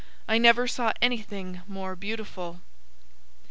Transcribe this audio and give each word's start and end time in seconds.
I 0.27 0.39
never 0.39 0.67
saw 0.67 0.93
anything 0.99 1.61
more 1.67 1.95
beautiful.' 1.95 2.61